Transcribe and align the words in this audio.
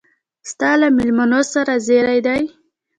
ستا 0.51 0.71
له 0.81 0.87
مېلمنو 0.97 1.41
سره 1.53 1.73
زېري 1.87 2.19
دي. 2.27 2.41